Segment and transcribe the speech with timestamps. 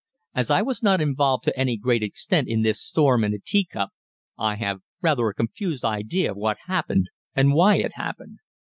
[0.33, 3.91] As I was not involved to any great extent in this storm in a teacup,
[4.35, 8.39] I have rather a confused idea of what happened and why it happened.